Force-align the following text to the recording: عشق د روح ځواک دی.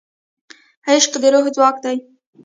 عشق 0.91 1.13
د 1.21 1.23
روح 1.33 1.45
ځواک 1.55 1.75
دی. 1.83 1.97